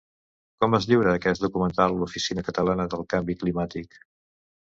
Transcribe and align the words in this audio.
Com 0.63 0.75
es 0.77 0.85
lliura 0.91 1.11
aquest 1.17 1.43
document 1.43 1.75
a 1.85 1.87
l'Oficina 1.97 2.43
Catalana 2.49 2.87
del 2.95 3.05
Canvi 3.15 3.35
Climàtic? 3.43 4.01